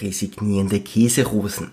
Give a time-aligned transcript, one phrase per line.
[0.00, 1.70] Resignierende Käserosen.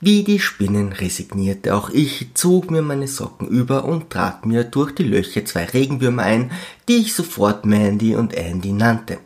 [0.00, 4.92] Wie die Spinnen resignierte auch ich, zog mir meine Socken über und trat mir durch
[4.92, 6.50] die Löcher zwei Regenwürmer ein,
[6.88, 9.18] die ich sofort Mandy und Andy nannte.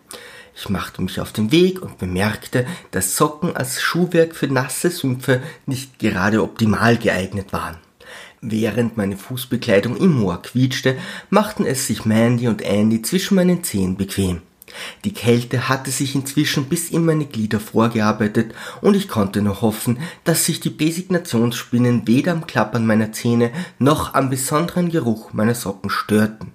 [0.55, 5.43] Ich machte mich auf den Weg und bemerkte, dass Socken als Schuhwerk für nasse Sümpfe
[5.67, 7.77] nicht gerade optimal geeignet waren.
[8.41, 10.97] Während meine Fußbekleidung im Moor quietschte,
[11.31, 14.43] machten es sich Mandy und Andy zwischen meinen Zehen bequem.
[15.05, 19.99] Die Kälte hatte sich inzwischen bis in meine Glieder vorgearbeitet und ich konnte nur hoffen,
[20.25, 25.91] dass sich die Designationsspinnen weder am Klappern meiner Zähne noch am besonderen Geruch meiner Socken
[25.91, 26.53] störten.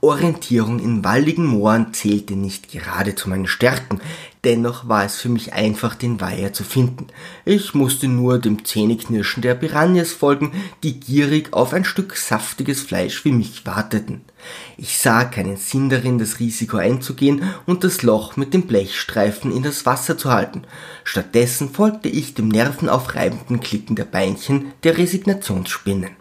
[0.00, 4.00] Orientierung in waldigen Mooren zählte nicht gerade zu meinen Stärken,
[4.48, 7.08] dennoch war es für mich einfach, den Weiher zu finden.
[7.44, 10.52] Ich musste nur dem Zähneknirschen der Piranhas folgen,
[10.82, 14.22] die gierig auf ein Stück saftiges Fleisch wie mich warteten.
[14.78, 19.62] Ich sah keinen Sinn darin, das Risiko einzugehen und das Loch mit dem Blechstreifen in
[19.62, 20.62] das Wasser zu halten.
[21.04, 26.12] Stattdessen folgte ich dem nervenaufreibenden Klicken der Beinchen der Resignationsspinnen.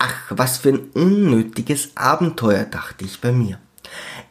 [0.00, 3.60] Ach, was für ein unnötiges Abenteuer, dachte ich bei mir.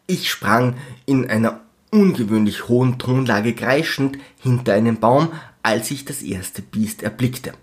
[0.05, 1.61] Ich sprang in einer
[1.95, 5.29] ungewöhnlich hohen Tonlage kreischend hinter einen Baum,
[5.63, 7.53] als ich das erste Biest erblickte.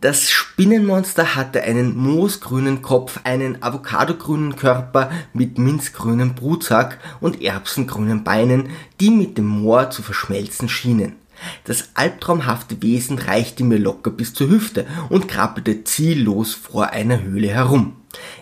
[0.00, 8.68] Das Spinnenmonster hatte einen moosgrünen Kopf, einen avocadogrünen Körper mit minzgrünem Brutsack und erbsengrünen Beinen,
[9.00, 11.16] die mit dem Moor zu verschmelzen schienen.
[11.64, 17.48] Das albtraumhafte Wesen reichte mir locker bis zur Hüfte und krabbelte ziellos vor einer Höhle
[17.48, 17.96] herum.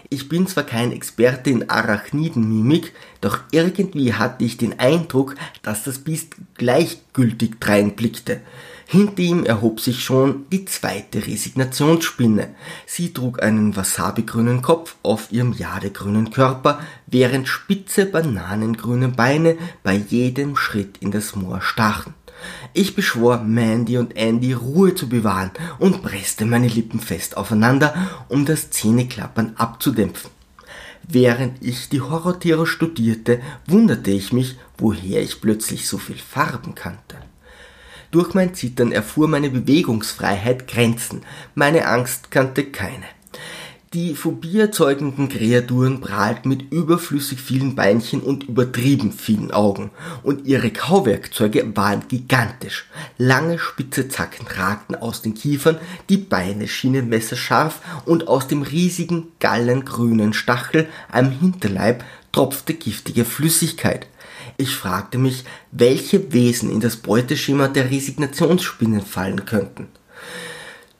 [0.09, 5.99] Ich bin zwar kein Experte in Arachnidenmimik, doch irgendwie hatte ich den Eindruck, dass das
[5.99, 8.41] Biest gleichgültig dreinblickte.
[8.89, 12.55] Hinter ihm erhob sich schon die zweite Resignationsspinne.
[12.87, 20.57] Sie trug einen wasabigrünen Kopf auf ihrem jadegrünen Körper, während spitze bananengrüne Beine bei jedem
[20.57, 22.15] Schritt in das Moor stachen.
[22.73, 27.95] Ich beschwor Mandy und Andy Ruhe zu bewahren und presste meine Lippen fest aufeinander,
[28.29, 30.31] um das Zähneklappern abzudämpfen.
[31.09, 37.17] Während ich die Horrortiere studierte, wunderte ich mich, woher ich plötzlich so viel Farben kannte.
[38.11, 41.23] Durch mein Zittern erfuhr meine Bewegungsfreiheit Grenzen,
[41.55, 43.05] meine Angst kannte keine.
[43.97, 49.91] Die phobieerzeugenden Kreaturen prahlten mit überflüssig vielen Beinchen und übertrieben vielen Augen,
[50.23, 52.91] und ihre Kauwerkzeuge waren gigantisch.
[53.17, 55.79] Lange spitze Zacken ragten aus den Kiefern,
[56.11, 64.09] die Beine schienen messerscharf, und aus dem riesigen gallengrünen Stachel am Hinterleib tropfte giftige Flüssigkeit.
[64.59, 69.89] Ich fragte mich, welche Wesen in das Beuteschema der Resignationsspinnen fallen könnten.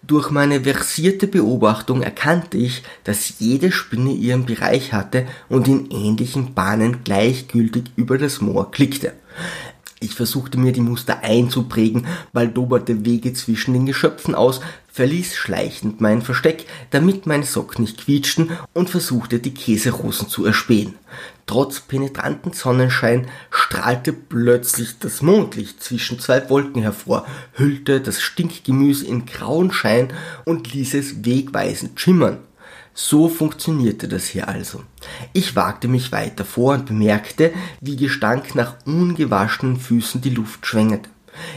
[0.07, 6.55] Durch meine versierte Beobachtung erkannte ich, dass jede Spinne ihren Bereich hatte und in ähnlichen
[6.55, 9.15] Bahnen gleichgültig über das Moor klickte.
[9.99, 14.61] Ich versuchte mir die Muster einzuprägen, baldoberte Wege zwischen den Geschöpfen aus,
[14.93, 20.95] verließ schleichend mein Versteck, damit meine Socken nicht quietschten und versuchte die Käserosen zu erspähen.
[21.47, 29.27] Trotz penetranten Sonnenschein strahlte plötzlich das Mondlicht zwischen zwei Wolken hervor, hüllte das Stinkgemüse in
[29.27, 30.13] grauen Schein
[30.45, 32.39] und ließ es wegweisend schimmern.
[32.95, 34.83] So funktionierte das hier also.
[35.35, 41.11] Ich wagte mich weiter vor und bemerkte, wie Gestank nach ungewaschenen Füßen die Luft schwängerte.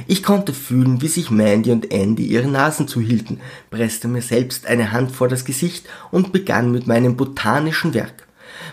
[0.06, 3.39] Ich konnte fühlen, wie sich Mandy und Andy ihre Nasen zuhielten,
[3.71, 8.27] presste mir selbst eine Hand vor das Gesicht und begann mit meinem botanischen Werk.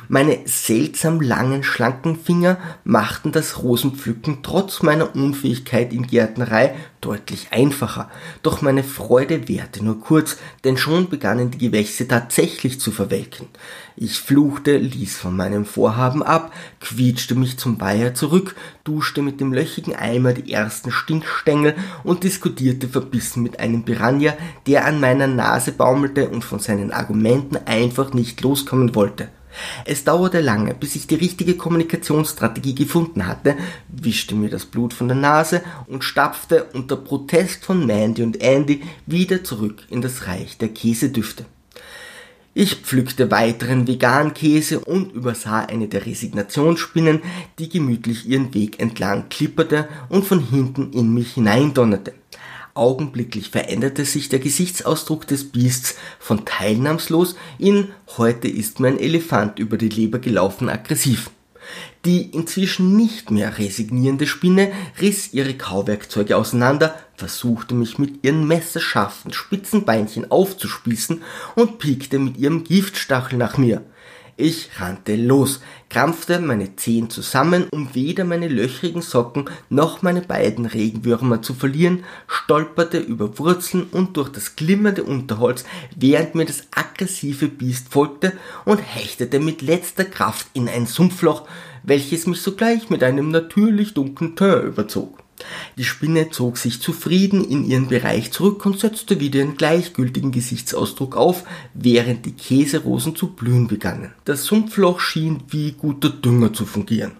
[0.08, 8.08] Meine seltsam langen, schlanken Finger machten das Rosenpflücken trotz meiner Unfähigkeit in Gärtnerei deutlich einfacher.
[8.42, 13.48] Doch meine Freude währte nur kurz, denn schon begannen die Gewächse tatsächlich zu verwelken.
[13.96, 19.52] Ich fluchte, ließ von meinem Vorhaben ab, quietschte mich zum Weiher zurück, duschte mit dem
[19.52, 21.74] löchigen Eimer die ersten Stinkstängel
[22.04, 24.34] und diskutierte verbissen mit einem Piranha,
[24.68, 29.28] der an meiner Nase baumelte und von seinen Argumenten einfach nicht loskommen wollte.
[29.84, 33.56] Es dauerte lange, bis ich die richtige Kommunikationsstrategie gefunden hatte,
[33.88, 38.82] wischte mir das Blut von der Nase und stapfte unter Protest von Mandy und Andy
[39.06, 41.46] wieder zurück in das Reich der Käsedüfte.
[42.58, 47.20] Ich pflückte weiteren Vegankäse und übersah eine der Resignationsspinnen,
[47.58, 52.14] die gemütlich ihren Weg entlang klipperte und von hinten in mich hineindonnerte.
[52.76, 59.78] Augenblicklich veränderte sich der Gesichtsausdruck des Biests von teilnahmslos in heute ist mein Elefant über
[59.78, 61.30] die Leber gelaufen aggressiv.
[62.04, 64.70] Die inzwischen nicht mehr resignierende Spinne
[65.00, 71.22] riss ihre Kauwerkzeuge auseinander, versuchte mich mit ihren messerscharfen spitzen Beinchen aufzuspießen
[71.56, 73.82] und piekte mit ihrem Giftstachel nach mir.
[74.38, 80.66] Ich rannte los, krampfte meine Zehen zusammen, um weder meine löchrigen Socken noch meine beiden
[80.66, 85.64] Regenwürmer zu verlieren, stolperte über Wurzeln und durch das glimmernde Unterholz,
[85.96, 88.34] während mir das aggressive Biest folgte
[88.66, 91.48] und hechtete mit letzter Kraft in ein Sumpfloch,
[91.82, 95.25] welches mich sogleich mit einem natürlich dunklen Teint überzog.
[95.76, 101.16] Die Spinne zog sich zufrieden in ihren Bereich zurück und setzte wieder ihren gleichgültigen Gesichtsausdruck
[101.16, 101.44] auf,
[101.74, 104.12] während die Käserosen zu blühen begannen.
[104.24, 107.12] Das Sumpfloch schien wie guter Dünger zu fungieren.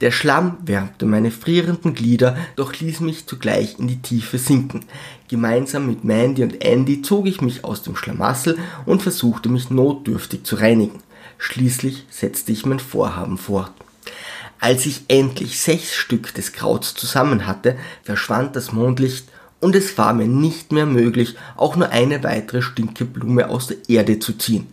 [0.00, 4.84] Der Schlamm wärmte meine frierenden Glieder, doch ließ mich zugleich in die Tiefe sinken.
[5.28, 10.44] Gemeinsam mit Mandy und Andy zog ich mich aus dem Schlamassel und versuchte mich notdürftig
[10.44, 11.00] zu reinigen.
[11.38, 13.72] Schließlich setzte ich mein Vorhaben fort.
[14.58, 19.28] Als ich endlich sechs Stück des Krauts zusammen hatte, verschwand das Mondlicht
[19.60, 24.18] und es war mir nicht mehr möglich, auch nur eine weitere Stinkeblume aus der Erde
[24.18, 24.66] zu ziehen.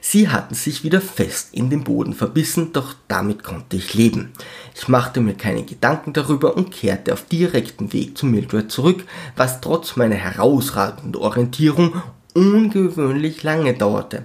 [0.00, 4.32] Sie hatten sich wieder fest in den Boden verbissen, doch damit konnte ich leben.
[4.74, 9.60] Ich machte mir keine Gedanken darüber und kehrte auf direktem Weg zu Mildred zurück, was
[9.60, 12.02] trotz meiner herausragenden Orientierung
[12.34, 14.24] ungewöhnlich lange dauerte.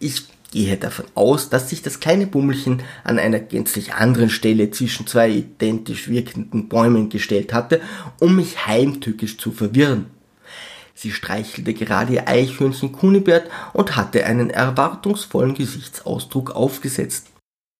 [0.00, 5.08] Ich gehe davon aus, dass sich das kleine Bummelchen an einer gänzlich anderen Stelle zwischen
[5.08, 7.80] zwei identisch wirkenden Bäumen gestellt hatte,
[8.20, 10.06] um mich heimtückisch zu verwirren.
[10.94, 17.31] Sie streichelte gerade ihr Eichhörnchen Kunibert und hatte einen erwartungsvollen Gesichtsausdruck aufgesetzt.